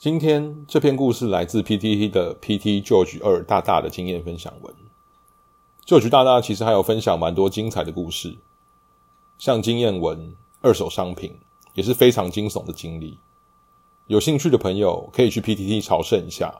[0.00, 4.74] 今天这篇故事来自 PTT 的 PT George 二大大的经验分享文。
[5.84, 8.34] George 大大其实还有分享蛮多精彩的故事，
[9.36, 11.38] 像经验文、二手商品，
[11.74, 13.18] 也是非常惊悚的经历。
[14.06, 16.50] 有兴趣的朋友可以去 PTT 朝圣一下。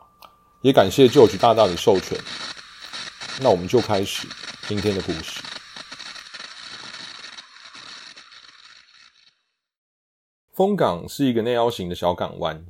[0.61, 2.21] 也感谢 George 大大的授权。
[3.41, 4.29] 那我们就开始
[4.69, 5.41] 今天的故事。
[10.53, 12.67] 风港是一个内凹型的小港湾，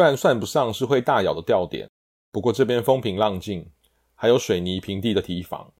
[0.00, 1.86] 虽然算不上是会大咬的钓点，
[2.32, 3.70] 不过这边风平浪静，
[4.14, 5.70] 还有水泥平地的堤防。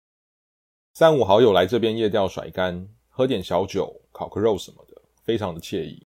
[0.93, 6.07] 三五好友来这边夜钓甩竿，喝点小酒，烤个肉什么的，非常的惬意。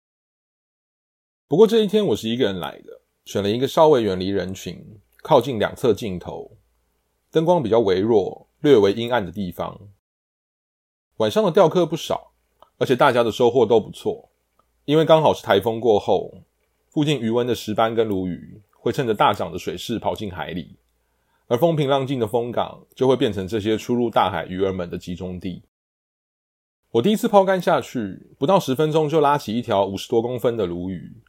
[1.47, 6.55] 不过这一天我是一个人来的，选了一个稍微远离人群、靠近两侧镜头、
[7.31, 9.89] 灯光比较微弱、略为阴暗的地方。
[11.17, 12.33] 晚上的钓客不少，
[12.77, 14.29] 而且大家的收获都不错。
[14.83, 16.43] 因为刚好是台风过后，
[16.95, 20.77] 附近鱼温的石斑跟鲈鱼会趁着大涨的水势跑进海里，
[21.47, 25.61] 而风平浪静的风港就会变成这些出入大海鱼儿们的集中地。
[26.91, 31.21] 我第一次抛竿下去，不到十分钟就拉起一条五十多公分的鲈鱼，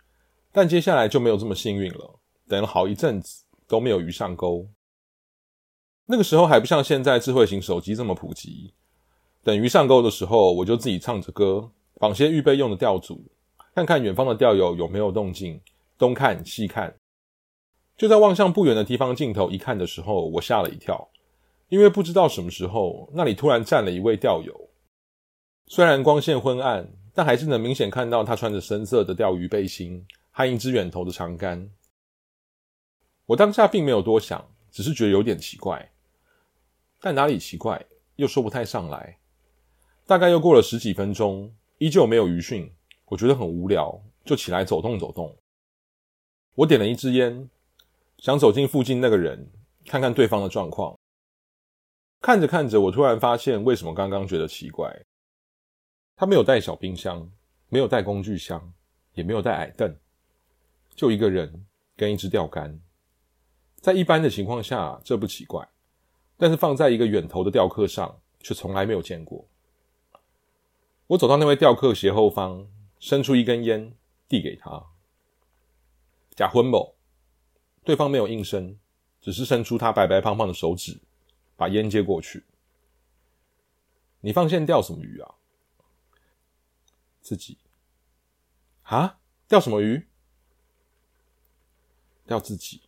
[0.53, 4.69] 但接下来就没有这么幸运了，等了好一阵子都没有鱼上钩。
[6.07, 8.73] 那个时候还不像现在智慧型手机这么普及，
[9.43, 13.25] 等鱼上钩的时候，我就自己唱着歌，绑些预备用的钓组。
[13.77, 15.61] 看看远方的钓友有没有动静，
[15.99, 16.97] 东看西看。
[17.95, 21.11] 就在望向不远的地方镜头一看的时候，我吓了一跳，
[21.69, 24.71] 因为不知道什么时候那里突然站了一位钓友。
[25.67, 31.69] 虽然光线昏暗，但还是能明显看到他穿着深色的钓鱼背心，和一支远投的长竿。
[33.27, 35.93] 我当下并没有多想，只是觉得有点奇怪，
[37.03, 39.19] 但哪里奇怪又说不太上来。
[40.07, 42.73] 大概又过了十几分钟，依旧没有鱼讯。
[43.07, 45.37] 我觉得很无聊，就起来走动走动。
[46.57, 47.49] 我点了一支烟，
[48.19, 49.49] 想走进附近那个人，
[49.87, 50.99] 看看对方的状况。
[52.21, 55.05] 看着看着，我突然发现，为什么刚刚觉得奇怪？
[56.17, 57.31] 他没有带小冰箱，
[57.69, 58.73] 没有带工具箱，
[59.15, 59.95] 也没有带矮凳，
[60.97, 62.81] 就一个人跟一支钓竿。
[63.77, 65.69] 在一般的情况下，这不奇怪，
[66.37, 69.47] 但是放在一个远投的钓客上，却从来没有见过。
[71.07, 72.67] 我走到那位钓客斜后方。
[72.99, 73.95] 伸出一根烟，
[74.29, 74.87] 递给他。
[76.35, 76.97] 假昏某，
[77.85, 78.79] 对方没有应声，
[79.21, 81.01] 只是伸出他白白胖胖的手指，
[81.57, 82.45] 把烟接过去。
[84.21, 85.35] 你放线钓什么鱼啊？
[87.21, 87.59] 自己。
[88.83, 89.19] 啊？
[89.49, 90.07] 钓什么鱼？
[92.27, 92.83] 钓自己。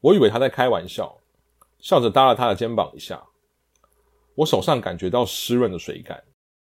[0.00, 1.20] 我以为他在开玩笑，
[1.78, 3.26] 笑着搭了他的肩膀一下。
[4.34, 6.24] 我手上感觉到湿润的水感。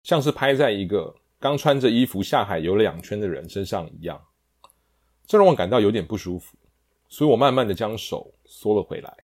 [0.03, 4.19] 像是拍在一个刚穿着衣服下海游了两圈的人身上一样，
[5.25, 6.57] 这让我感到有点不舒服，
[7.07, 9.15] 所以我慢慢的将手缩了回来。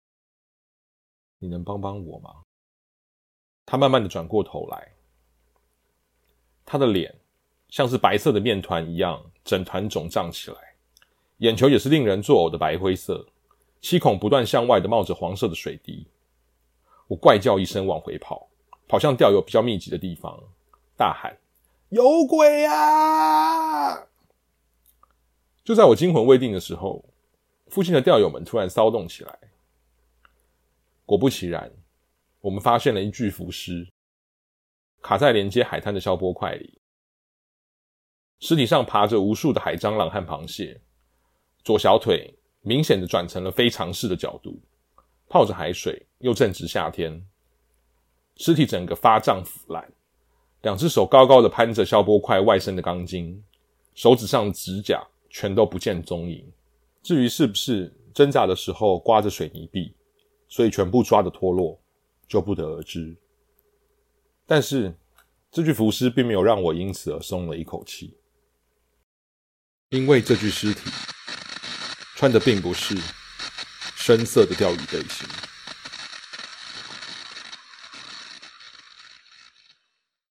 [1.39, 2.31] 你能帮帮我吗？
[3.65, 4.93] 他慢慢的转过头来，
[6.65, 7.13] 他的脸
[7.69, 10.57] 像是白色的面团一样，整团肿胀起来，
[11.37, 13.27] 眼球也是令人作呕的白灰色，
[13.81, 16.07] 七孔不断向外的冒着黄色的水滴。
[17.07, 18.47] 我怪叫一声，往回跑，
[18.87, 20.41] 跑向钓友比较密集的地方。
[20.97, 21.37] 大喊
[21.89, 24.07] ：“有鬼啊！”
[25.63, 27.05] 就在我惊魂未定的时候，
[27.67, 29.37] 附近的钓友们突然骚动起来。
[31.05, 31.71] 果不其然，
[32.41, 33.87] 我们发现了一具浮尸，
[35.01, 36.81] 卡在连接海滩的消波块里。
[38.39, 40.81] 尸体上爬着无数的海蟑螂和螃蟹，
[41.63, 44.59] 左小腿明显的转成了非常式的角度，
[45.29, 47.25] 泡着海水，又正值夏天，
[48.35, 49.91] 尸体整个发胀腐烂。
[50.61, 53.41] 两只手高高的攀着消波块外伸的钢筋，
[53.93, 56.45] 手指上指甲全都不见踪影。
[57.03, 59.93] 至于是不是挣扎的时候刮着水泥壁，
[60.49, 61.79] 所以全部抓的脱落，
[62.27, 63.15] 就不得而知。
[64.45, 64.93] 但是
[65.51, 68.17] 这具浮尸并没有让我因此而松了一口气，
[69.89, 70.81] 因为这具尸体
[72.15, 72.97] 穿的并不是
[73.95, 75.27] 深色的钓鱼背心。